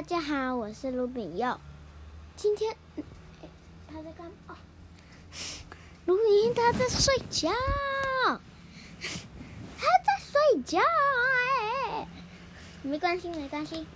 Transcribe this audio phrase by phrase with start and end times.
[0.00, 1.60] 大家好，我是卢炳佑。
[2.34, 2.74] 今天，
[3.86, 4.28] 他在干？
[4.48, 4.56] 哦，
[6.06, 7.50] 卢炳佑他在睡觉，
[8.24, 10.78] 他在睡觉。
[10.78, 12.08] 哎，
[12.82, 13.86] 没关系，没关系。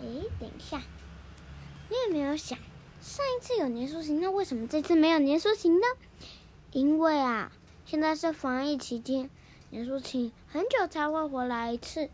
[0.00, 0.06] 哎，
[0.38, 0.80] 等一下，
[1.88, 2.56] 你有没有想，
[3.00, 5.86] 上一次有年兽行，那为什么这次没有年兽行呢？
[6.70, 7.50] 因为啊，
[7.84, 9.28] 现在是防疫期间，
[9.70, 12.08] 年兽行很久才会回来一次，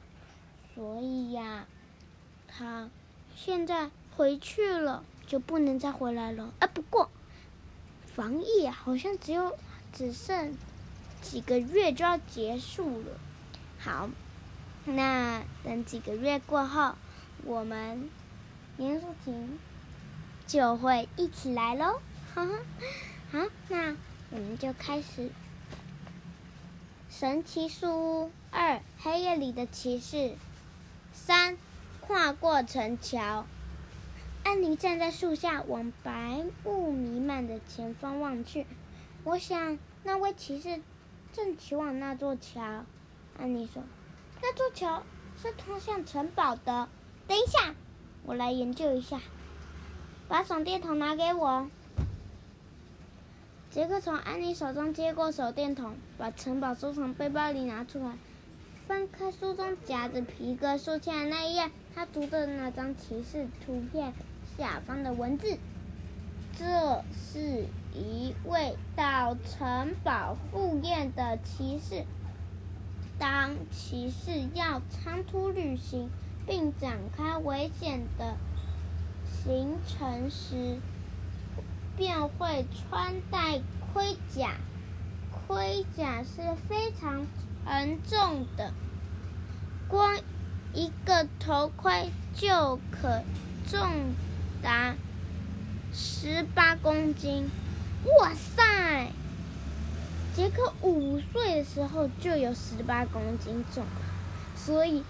[0.74, 1.66] 所以呀。
[2.56, 2.88] 他
[3.34, 6.52] 现在回去了，就不能再回来了。
[6.60, 7.10] 啊，不过
[8.14, 9.58] 防疫好像只有
[9.92, 10.56] 只剩
[11.20, 13.06] 几个月就要结束了。
[13.80, 14.08] 好，
[14.84, 16.94] 那等几个月过后，
[17.44, 18.08] 我们
[18.76, 19.58] 年兽行
[20.46, 22.00] 就会一起来喽。
[22.34, 22.52] 哈哈，
[23.32, 23.96] 好，那
[24.30, 25.30] 我们就开始。
[27.10, 30.36] 神奇树屋二，黑夜里的骑士
[31.12, 31.56] 三。
[32.06, 33.46] 跨过城桥，
[34.42, 38.66] 安妮站在树下，往白雾弥漫的前方望去。
[39.24, 40.82] 我想，那位骑士
[41.32, 42.84] 正骑往那座桥。
[43.38, 43.82] 安妮说
[44.42, 45.02] ：“那座桥
[45.40, 46.90] 是通向城堡的。”
[47.26, 47.74] 等一下，
[48.24, 49.18] 我来研究一下。
[50.28, 51.70] 把手电筒拿给我。
[53.70, 58.18] 杰克从安妮手中接过手电筒，把城堡收藏背包里拿出来。
[58.86, 64.12] 翻开书中夹着皮革书签的那一页，他读的那张骑士图片
[64.58, 65.56] 下方的文字
[66.58, 72.04] ：“这是一位到城堡赴宴的骑士。
[73.18, 76.10] 当骑士要长途旅行
[76.46, 78.36] 并展开危险的
[79.24, 80.78] 行程时，
[81.96, 83.62] 便会穿戴
[83.94, 84.56] 盔甲。
[85.48, 87.26] 盔甲是非常……”
[87.64, 88.72] 沉重的，
[89.88, 90.18] 光
[90.72, 93.22] 一个头盔就可
[93.66, 93.80] 重
[94.62, 94.94] 达
[95.92, 97.48] 十八公斤。
[98.20, 99.08] 哇塞！
[100.36, 103.84] 杰克五岁的时候就有十八公斤重，
[104.56, 105.02] 所以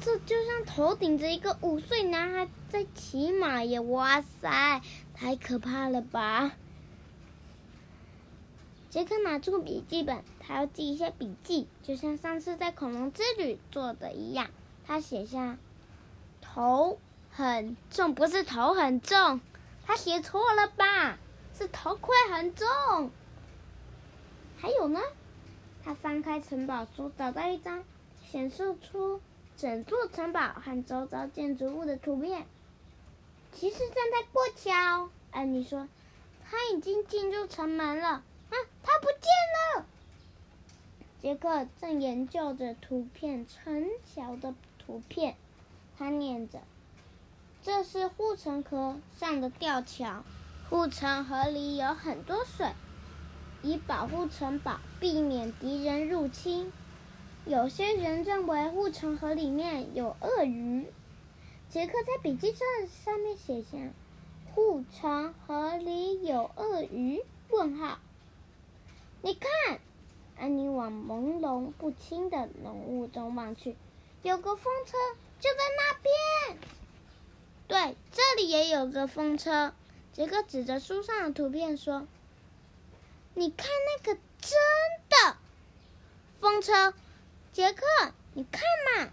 [0.00, 3.78] 这就像头顶着一个五岁男孩在骑马耶！
[3.80, 4.80] 哇塞，
[5.14, 6.52] 太可怕了吧！
[8.96, 14.48] 杰克拿出笔记本，他要记一些笔记，就像上次在恐龙之旅做的一样。
[14.86, 15.58] 他写下
[16.40, 16.98] “头
[17.30, 19.42] 很重”，不是头很重，
[19.84, 21.18] 他写错了吧？
[21.52, 23.10] 是头盔很重。
[24.56, 25.02] 还有呢？
[25.84, 27.84] 他翻开城堡书，找到一张
[28.24, 29.20] 显示出
[29.58, 32.46] 整座城堡和周遭建筑物的图片。
[33.52, 35.10] 骑士正在过桥。
[35.32, 35.86] 安妮说
[36.48, 38.24] ：“他已经进入城门了。”
[38.82, 39.86] 他不见了！
[41.20, 45.36] 杰克正研究着图片城桥的图片，
[45.98, 46.60] 他念着
[47.62, 50.22] ：“这是护城河上的吊桥，
[50.70, 52.72] 护城河里有很多水，
[53.62, 56.72] 以保护城堡，避免敌人入侵。
[57.44, 60.86] 有些人认为护城河里面有鳄鱼。”
[61.68, 62.60] 杰克在笔记上
[63.04, 63.76] 上面写下
[64.54, 67.98] ：“护城河里有鳄鱼？”问号。
[69.26, 69.80] 你看，
[70.38, 73.76] 安妮往朦胧不清的浓雾中望去，
[74.22, 74.96] 有个风车
[75.40, 76.58] 就在那边。
[77.66, 79.74] 对，这里也有个风车。
[80.12, 82.06] 杰克指着书上的图片说
[83.34, 84.52] ：“你看那个真
[85.08, 85.36] 的
[86.40, 86.94] 风车。”
[87.52, 87.82] 杰克，
[88.34, 88.62] 你看
[88.94, 89.10] 嘛，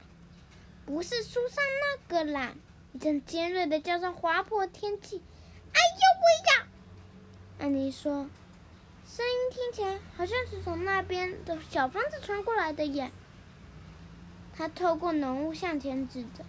[0.86, 2.54] 不是书上那个啦！
[2.92, 5.24] 一阵尖锐的叫声划破天际。
[5.74, 6.68] 哎呦喂呀！
[7.58, 8.30] 安妮说。
[9.16, 13.12] 声音听起来好像是从那边的小房子传过来的耶。
[14.56, 16.44] 他透过浓雾向前指着，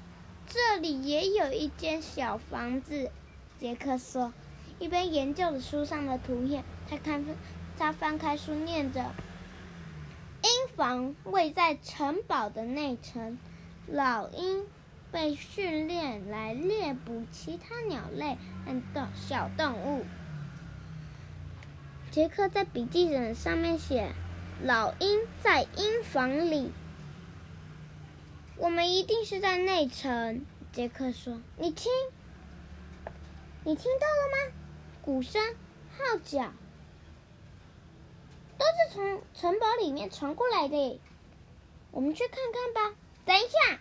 [0.47, 3.11] 这里也有一间小房子。
[3.59, 4.33] 杰克说，
[4.79, 6.65] 一边研究着书上的图片。
[6.89, 7.23] 他看，
[7.77, 9.13] 他翻开书，念着
[10.41, 13.39] ：“鹰房位在城堡的内层，
[13.87, 14.65] 老鹰
[15.13, 20.07] 被训练来猎捕其他鸟类和动小动物。”
[22.15, 24.13] 杰克在笔记本上面写
[24.63, 26.71] ：“老鹰在鹰房里。”
[28.57, 30.47] 我们一定是在内层。
[30.71, 31.91] 杰克说：“你听，
[33.65, 34.55] 你听到了吗？
[35.03, 35.43] 鼓声、
[35.91, 36.53] 号角，
[38.59, 41.01] 都是从城堡里面传过来的。
[41.91, 42.97] 我们去看看吧。”
[43.27, 43.81] 等一下，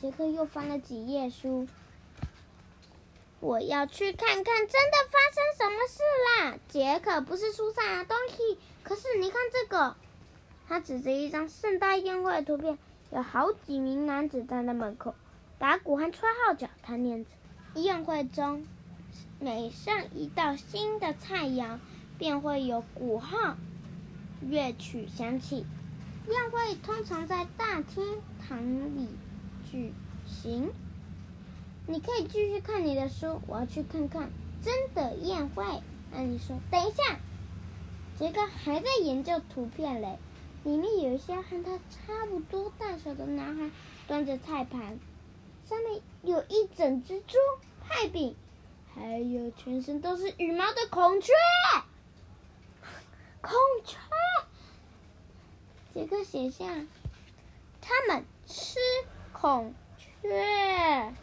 [0.00, 1.66] 杰克又翻了几页书。
[3.44, 6.00] 我要去看看，真的发生什么事
[6.50, 6.58] 啦？
[6.66, 9.96] 杰克不是书上的东西，可是你看这个，
[10.66, 12.78] 他指着一张盛大宴会的图片，
[13.10, 15.14] 有好几名男子站在门口，
[15.58, 17.30] 打鼓和吹号角，他念着。
[17.74, 18.66] 宴会中，
[19.40, 21.78] 每上一道新的菜肴，
[22.16, 23.58] 便会有鼓号、
[24.40, 25.66] 乐曲响起。
[26.30, 29.10] 宴会通常在大厅堂里
[29.70, 29.92] 举
[30.26, 30.72] 行。
[31.86, 34.30] 你可以继续看你的书，我要去看看
[34.62, 35.64] 真的宴会。
[36.12, 37.18] 安妮说：“等一下。”
[38.18, 40.18] 杰克还在研究图片嘞，
[40.62, 43.70] 里面有一些和他差不多大小的男孩
[44.06, 44.98] 端着菜盘，
[45.68, 47.36] 上面有一整只猪、
[47.80, 48.34] 派饼，
[48.94, 51.32] 还有全身都是羽毛的孔雀。
[53.40, 53.52] 孔
[53.84, 53.98] 雀。
[55.92, 56.64] 杰克写下
[57.82, 58.78] ：“他们吃
[59.32, 61.14] 孔雀。”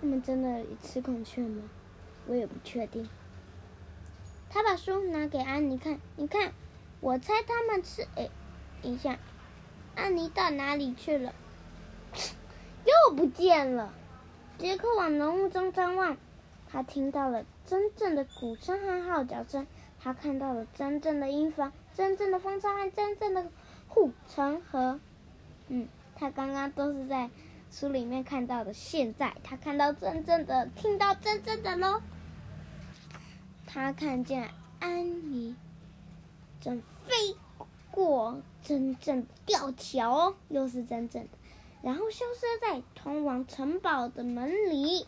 [0.00, 1.62] 他们真的吃孔雀吗？
[2.26, 3.08] 我也不确定。
[4.50, 6.52] 他把书拿给安妮看，你看，
[7.00, 8.06] 我猜他们吃。
[8.16, 8.28] 哎，
[8.82, 9.18] 等一下，
[9.94, 11.34] 安妮到哪里去了？
[12.84, 13.92] 又不见了。
[14.58, 16.16] 杰克往浓雾中张望，
[16.68, 19.66] 他听到了真正的鼓声和号角声，
[20.00, 23.50] 他看到了真正的英房、真正的风车和真正的
[23.88, 24.98] 护城河。
[25.68, 27.28] 嗯，他刚刚都是在
[27.70, 32.00] 书里面看到的，现在他看到真正的，听到真正的喽。
[33.66, 35.54] 他看见安妮
[36.60, 37.36] 正飞
[37.90, 41.28] 过真正的吊桥，又是真正的，
[41.82, 45.06] 然后消失在通往城堡的门里。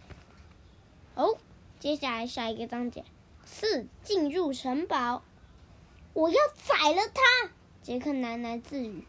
[1.14, 1.38] 哦，
[1.78, 3.04] 接下来下一个章节
[3.46, 5.22] 是进入城堡。
[6.12, 7.50] 我要宰了他！
[7.82, 9.06] 杰克喃喃自语。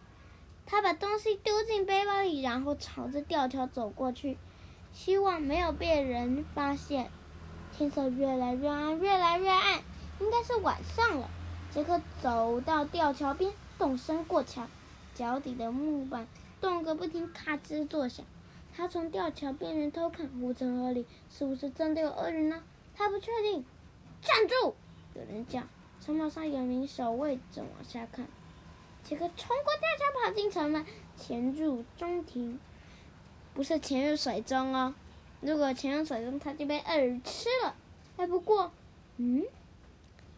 [0.72, 4.38] 他把东西丢进背包里，然后朝着吊桥走过去，
[4.94, 7.10] 希望没有被人发现。
[7.76, 9.80] 天色越来越暗，越来越暗，
[10.20, 11.28] 应该是晚上了。
[11.72, 14.68] 杰克走到吊桥边，动身过桥，
[15.16, 16.28] 脚底的木板
[16.62, 18.24] 动个不停，咔吱作响。
[18.76, 22.62] 他从吊桥边缘偷看，护城河里是不是真的有恶人呢？
[22.96, 23.66] 他不确定。
[24.22, 24.76] 站住！
[25.16, 25.64] 有人叫。
[26.00, 28.28] 城堡上有名守卫正往下看。
[29.10, 30.86] 杰克冲过吊桥，跑进城门，
[31.18, 32.60] 潜入中庭，
[33.56, 34.94] 不是潜入水中哦。
[35.42, 37.76] 如果潜入水中，他就被鳄鱼吃了。
[38.18, 38.72] 哎，不过，
[39.18, 39.48] 嗯，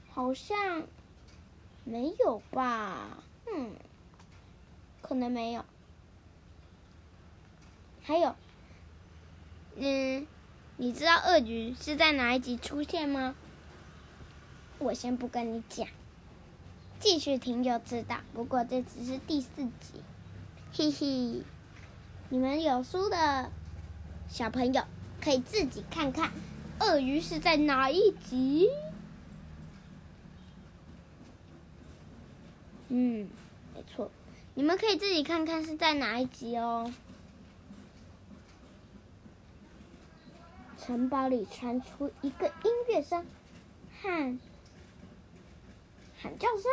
[0.09, 0.87] 好像
[1.83, 3.21] 没有吧？
[3.53, 3.75] 嗯，
[5.01, 5.65] 可能没有。
[8.03, 8.33] 还有，
[9.75, 10.25] 嗯，
[10.77, 13.35] 你知道鳄鱼是在哪一集出现吗？
[14.79, 15.85] 我先不跟你讲，
[17.01, 18.19] 继续听就知道。
[18.33, 20.01] 不过这只是第四集，
[20.71, 21.43] 嘿嘿。
[22.29, 23.51] 你们有书的。
[24.29, 24.83] 小朋友
[25.21, 26.31] 可以自己看看，
[26.79, 28.69] 鳄鱼是在哪一集？
[32.87, 33.27] 嗯，
[33.75, 34.09] 没错，
[34.53, 36.93] 你们可以自己看看是在哪一集哦。
[40.77, 43.25] 城堡里传出一个音乐声，
[44.01, 44.39] 喊
[46.21, 46.71] 喊叫声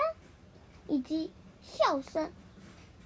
[0.89, 2.31] 以及笑声。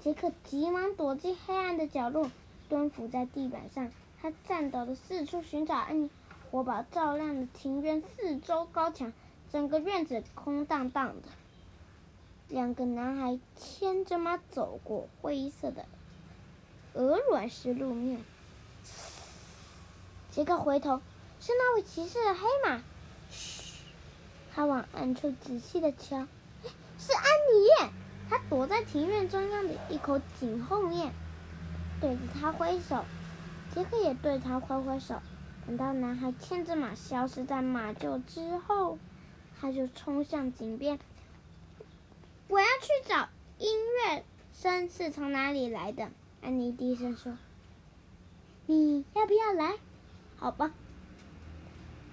[0.00, 2.28] 杰克急忙躲进黑暗的角落，
[2.68, 3.92] 蹲伏在地板上。
[4.20, 6.10] 他颤抖的四处寻找安妮，
[6.50, 9.12] 火把照亮了庭院四周高墙，
[9.52, 11.28] 整个院子空荡荡的。
[12.48, 15.86] 两个男孩牵着马走过灰色的
[16.94, 18.20] 鹅卵石路面。
[20.32, 21.00] 杰克回头，
[21.40, 22.82] 是那位骑士的黑马。
[24.54, 26.26] 他往暗处仔细的瞧，
[26.98, 27.92] 是安妮。
[28.28, 31.12] 他躲在庭院中央的一口井后面，
[32.00, 33.04] 对着他挥手。
[33.74, 35.20] 杰克也对他挥挥手，
[35.66, 38.98] 等到男孩牵着马消失在马厩之后，
[39.58, 40.98] 他就冲向井边。
[42.48, 43.28] 我要去找
[43.58, 43.70] 音
[44.06, 46.10] 乐声是从哪里来的？
[46.42, 47.38] 安妮低声说
[48.66, 49.74] ：“你要不要来？
[50.36, 50.72] 好吧。”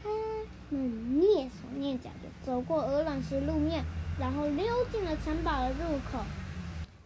[0.02, 3.84] 他们蹑手蹑脚的走过鹅卵石路面，
[4.20, 6.24] 然后溜进了城堡的入口。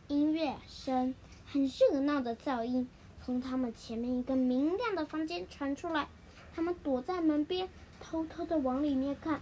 [0.08, 2.88] 音乐声很热闹的噪音。
[3.26, 6.10] 从他们前面一个明亮的房间传出来，
[6.54, 7.70] 他们躲在门边，
[8.02, 9.40] 偷偷的往里面看。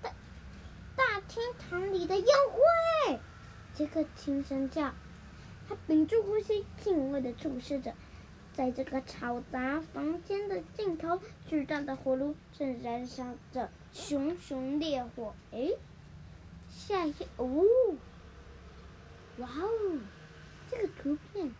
[0.00, 0.12] 大
[0.94, 3.18] 大厅堂里的宴会，
[3.74, 4.92] 杰克轻声叫，
[5.68, 7.92] 他屏住呼吸，敬畏的注视着，
[8.52, 15.34] 在这个嘈杂房间的尽头，巨大的火炉正燃烧着熊熊烈火。
[15.52, 15.70] 哎，
[16.70, 17.64] 下一哦，
[19.38, 19.98] 哇哦，
[20.70, 21.52] 这个图片。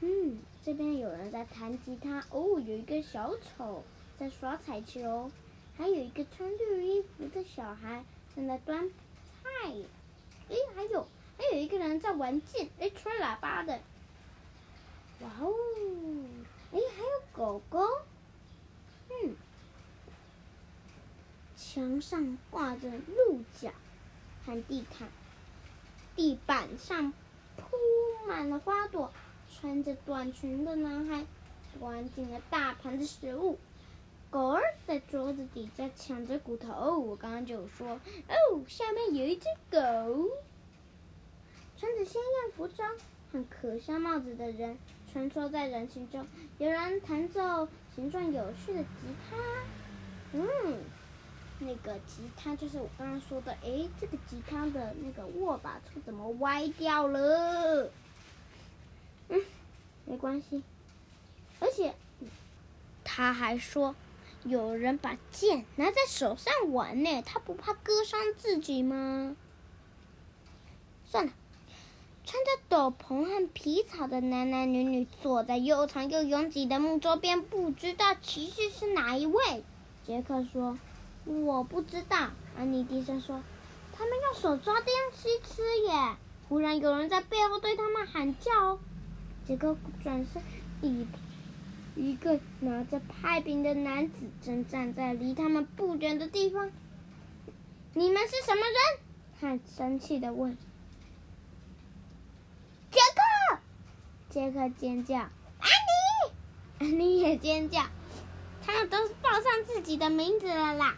[0.00, 3.82] 嗯，这边有人在弹吉他哦，有一个小丑
[4.18, 5.30] 在耍彩球，
[5.76, 8.94] 还有一个穿绿衣服的小孩正在端菜。
[10.48, 11.08] 哎，还有
[11.38, 13.80] 还有一个人在玩剑，哎，吹喇叭的。
[15.20, 15.54] 哇哦，
[16.72, 17.80] 哎，还有狗狗。
[19.08, 19.34] 嗯，
[21.76, 23.70] 墙上挂着鹿角
[24.46, 25.10] 和地毯，
[26.14, 27.12] 地板上
[27.54, 27.76] 铺
[28.26, 29.12] 满了花朵。
[29.52, 31.26] 穿着短裙的男孩
[31.78, 33.58] 端进了大盘的食物。
[34.30, 36.98] 狗儿在桌子底下抢着骨头。
[36.98, 39.78] 我刚刚就说，哦，下面有一只狗。
[41.76, 42.90] 穿着鲜艳服装
[43.30, 44.78] 和可笑帽子的人
[45.12, 48.88] 穿梭在人群中，有人弹奏形状有趣的吉
[49.28, 49.36] 他。
[50.32, 50.78] 嗯，
[51.58, 53.52] 那个吉他就是我刚刚说的。
[53.64, 57.90] 哎，这个吉他的那个握把处怎么歪掉了？
[59.28, 59.40] 嗯，
[60.04, 60.62] 没关系。
[61.60, 61.94] 而且
[63.04, 63.94] 他还说。
[64.44, 69.34] 有人把剑拿在手上玩呢，他不怕割伤自己吗？
[71.04, 71.32] 算了，
[72.24, 79.64] 穿着斗篷和皮草的男男女女坐在又长又拥挤的木桌边，不知道骑士是哪一位。
[80.06, 80.78] 杰克说
[81.26, 83.42] ：“我不知道。”安妮低声说
[83.92, 86.16] ：“他们用手抓东西吃耶！”
[86.48, 88.78] 忽然有人在背后对他们喊叫。
[89.44, 90.42] 杰克转身
[90.80, 91.06] 一。
[91.96, 96.70] 一个拿着派饼的男子正站在离他们不远的地方。
[97.94, 99.00] 你们是什么人？
[99.40, 100.58] 他生气的问。
[102.90, 103.00] 杰
[103.50, 103.58] 克！
[104.28, 105.16] 杰克尖叫。
[105.16, 105.30] 安
[105.60, 106.84] 妮！
[106.84, 107.80] 安妮也尖叫。
[108.62, 110.96] 他们都报上自己的名字了啦。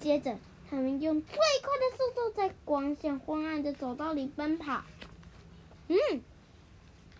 [0.00, 0.36] 接着，
[0.70, 1.40] 他们用最快
[1.78, 4.82] 的速度在光线昏暗的走道里奔跑。
[5.88, 5.96] 嗯。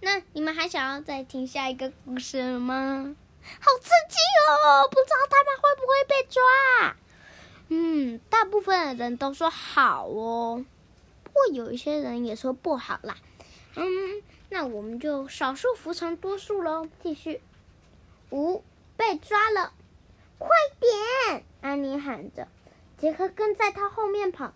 [0.03, 3.17] 那你们还想要再听下一个故事吗？
[3.43, 4.17] 好刺激
[4.51, 4.89] 哦！
[4.91, 6.97] 不知道他们会不会被抓？
[7.69, 10.65] 嗯，大部分的人都说好哦，
[11.25, 13.17] 不过有一些人也说不好啦。
[13.75, 16.87] 嗯，那我们就少数服从多数喽。
[17.03, 17.41] 继续，
[18.31, 18.63] 五
[18.97, 19.73] 被抓了，
[20.39, 21.45] 快点！
[21.63, 22.49] 安妮喊着，
[22.99, 24.53] 杰克跟在他后面跑。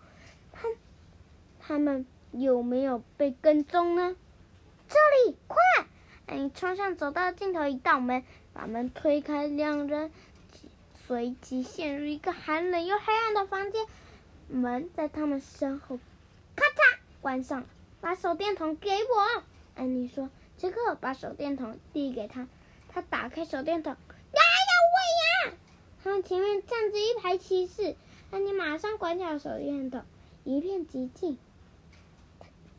[0.53, 0.69] 他
[1.59, 4.17] 他们有没有被跟踪呢？
[4.89, 4.97] 这
[5.31, 5.59] 里，快！
[6.27, 10.11] 安妮冲向走道尽头一道门，把门推开，两人
[11.07, 13.87] 随即陷入一个寒冷又黑暗的房间。
[14.49, 15.99] 门在他们身后
[16.57, 17.65] 咔嚓关上。
[18.03, 19.43] 把手电筒给我，
[19.75, 20.31] 安妮说。
[20.57, 22.49] 杰克把手电筒递给他，
[22.89, 23.99] 他打开手电筒，呀
[24.33, 24.73] 呀
[25.45, 25.57] 喂呀！
[26.03, 27.95] 他们前面站着一排骑士，
[28.31, 30.05] 安妮马上关掉手电筒，
[30.45, 31.37] 一片寂静。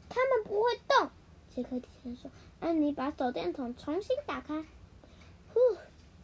[0.07, 1.09] 他们不会动。
[1.53, 2.31] 杰克低声说
[2.61, 4.65] ：“安妮把手电筒重新打开。
[5.53, 5.59] 呼，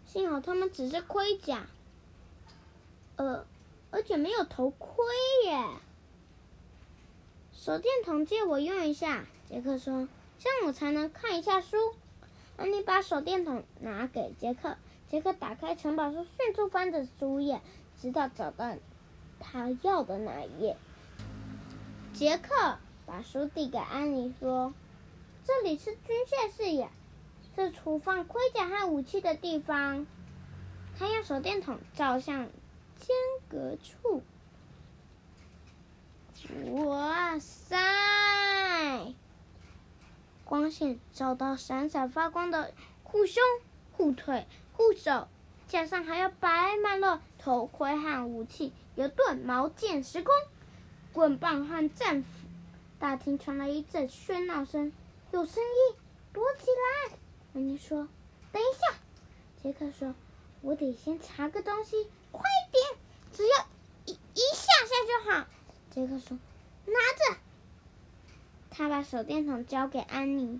[0.05, 1.67] 幸好他们只是盔甲，
[3.17, 3.45] 呃，
[3.91, 5.05] 而且没有头盔
[5.45, 5.65] 耶。
[7.51, 10.07] 手电筒借我用一下。”杰克说
[10.39, 11.77] ：“这样我才能看一下书。”
[12.55, 14.77] 安妮把手电筒拿给杰克，
[15.09, 17.61] 杰克打开城堡书，迅速翻着书页，
[18.01, 18.75] 直到找到
[19.39, 20.77] 他要的那一页。
[22.13, 24.73] 杰克把书递给安妮说。
[25.43, 26.89] 这里是军械室耶，
[27.55, 30.05] 是储放盔甲和武器的地方。
[30.99, 32.49] 他用手电筒照向
[32.97, 33.15] 间
[33.47, 34.23] 隔处。
[36.85, 39.13] 哇塞！
[40.43, 43.41] 光线照到闪闪发光的护胸、
[43.93, 45.27] 护腿、护手，
[45.67, 50.33] 架上还有摆满了头盔和武器，有盾、矛剑、石弓、
[51.13, 52.27] 棍棒和战斧。
[52.97, 54.91] 大厅传来一阵喧闹声。
[55.31, 55.95] 有声音，
[56.33, 56.65] 躲起
[57.11, 57.17] 来！
[57.53, 58.07] 安妮说
[58.51, 58.97] ：“等一下。”
[59.61, 60.15] 杰克说
[60.61, 62.99] ：“我得先查个东西，快点，
[63.31, 63.67] 只要
[64.07, 65.47] 一一下下就好。”
[65.91, 66.39] 杰克说
[66.87, 67.39] ：“拿着。”
[68.71, 70.59] 他把手电筒交给安妮。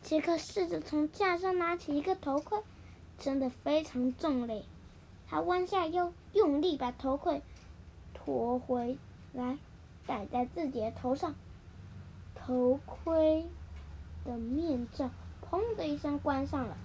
[0.00, 2.62] 杰克试着从架上拿起一个头盔，
[3.18, 4.64] 真的非常重嘞。
[5.26, 7.42] 他弯下腰，用力把头盔
[8.24, 8.96] 拖回
[9.32, 9.58] 来，
[10.06, 11.34] 戴在自己的头上。
[12.34, 13.46] 头盔。
[14.24, 15.10] 的面罩
[15.42, 16.78] 砰的一声关上了。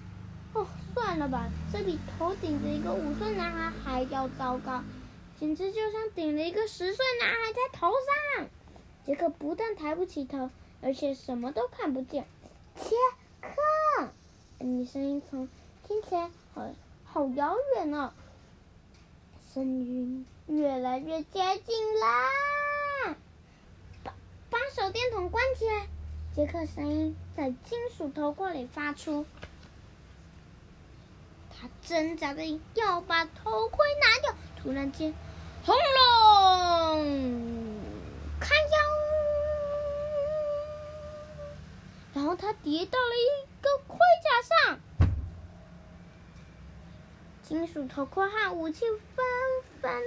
[0.53, 4.83] 哦，算了吧，这比头顶着一个五岁男孩还要糟糕，
[5.39, 7.87] 简直就像顶了一个十岁男孩在头
[8.35, 8.47] 上。
[9.05, 10.49] 杰克不但抬不起头，
[10.81, 12.25] 而且什么都看不见。
[12.75, 12.89] 杰
[13.39, 14.09] 克，
[14.59, 15.47] 你声音从
[15.87, 16.67] 听起来好
[17.05, 18.11] 好遥远哦，
[19.53, 23.15] 声音越来越接近啦！
[24.03, 24.11] 把
[24.49, 25.87] 把手电筒关起来。
[26.33, 29.27] 杰克声音在金属头盔里发出，
[31.51, 32.41] 他挣扎着
[32.73, 34.35] 要把头盔拿掉。
[34.57, 35.13] 突然间，
[35.63, 37.05] 轰隆！
[38.39, 38.77] 看腰，
[42.15, 44.79] 然后他跌到了一个盔甲上。
[47.43, 49.25] 金属头盔和武器纷
[49.81, 50.03] 纷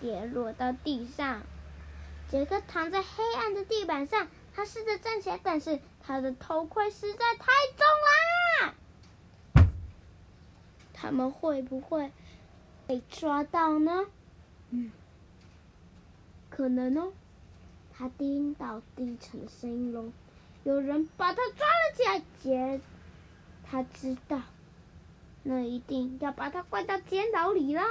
[0.00, 1.42] 跌落到地上。
[2.28, 8.74] 杰克躺在黑暗的地板上，他试着站起来，但是他的头盔实在太重
[9.56, 9.64] 啦。
[10.92, 12.12] 他们会不会
[12.86, 14.06] 被抓到呢？
[14.70, 14.92] 嗯，
[16.50, 17.12] 可能哦。
[17.92, 20.10] 他听到低沉的声音喽，
[20.64, 22.22] 有人把他抓了起来。
[22.42, 22.80] 杰，
[23.62, 24.40] 他知道，
[25.42, 27.82] 那一定要把他关到监牢里啦。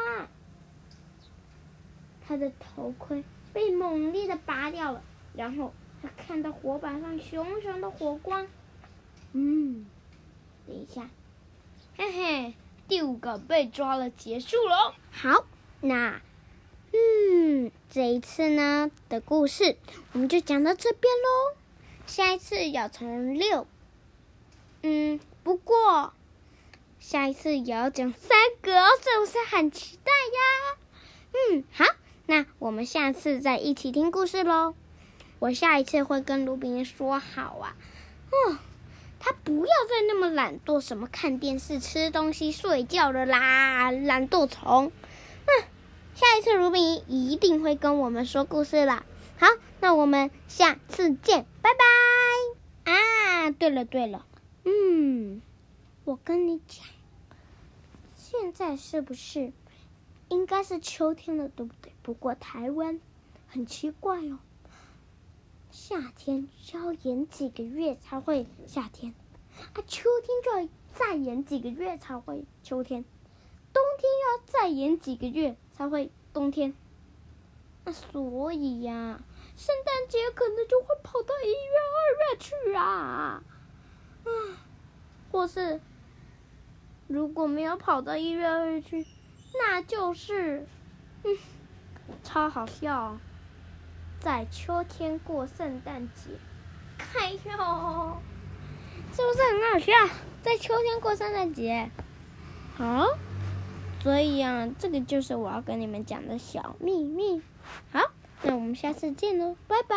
[2.30, 5.02] 他的头盔被猛烈的拔掉了，
[5.34, 8.46] 然后他看到火把上熊熊的火光。
[9.34, 9.88] 嗯，
[10.68, 11.10] 等一下，
[11.98, 12.54] 嘿嘿。
[12.88, 14.94] 第五个被抓了，结束了。
[15.12, 15.46] 好，
[15.82, 16.22] 那，
[16.94, 19.76] 嗯，这一次呢的故事
[20.14, 21.58] 我们就讲到这边喽。
[22.06, 23.66] 下一次要从六，
[24.84, 26.14] 嗯，不过
[27.00, 28.72] 下一次也要讲三个，
[29.02, 30.78] 是不是很期待呀？
[31.32, 31.86] 嗯，好，
[32.30, 34.76] 那我们下次再一起听故事喽。
[35.40, 37.76] 我下一次会跟卢比说好啊。
[38.30, 38.60] 哦。
[39.18, 44.92] 他不要再那么懒惰，什么看电视、吃东西、睡觉了啦，懒惰虫！
[45.46, 45.66] 嗯，
[46.14, 49.04] 下一次卢比一定会跟我们说故事啦。
[49.40, 49.48] 好，
[49.82, 51.72] 那我们下次见，拜
[52.86, 52.94] 拜！
[52.94, 54.26] 啊，对了对了，
[54.66, 55.42] 嗯，
[56.06, 56.86] 我跟你讲，
[58.16, 59.52] 现在是不是
[60.30, 61.92] 应该是秋天了，对不对？
[62.02, 63.00] 不过台湾
[63.48, 64.40] 很奇怪哦。
[65.72, 69.14] 夏天要延几个月才会夏天，
[69.74, 73.04] 啊，秋天就要再延几个月才会秋天，
[73.72, 76.74] 冬天又要再延几个月才会冬天。
[77.86, 79.22] 那所以呀，
[79.56, 83.44] 圣诞节可能就会跑到一月、二月去啊，
[84.26, 84.32] 啊，
[85.32, 85.80] 或是
[87.08, 89.06] 如果没有跑到一月、二月去，
[89.60, 90.66] 那就是，
[91.24, 91.38] 嗯，
[92.24, 93.17] 超好笑。
[94.19, 96.32] 在秋天过圣诞节，
[97.15, 98.17] 哎呦，
[99.13, 99.93] 是不是很好笑？
[100.41, 101.89] 在秋天过圣诞节，
[102.76, 103.06] 好，
[104.02, 107.41] 所以啊，这个就是我要跟你们讲的小秘密。
[107.93, 109.95] 好，那我们下次见喽，拜拜，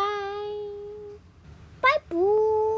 [1.81, 2.72] 拜拜。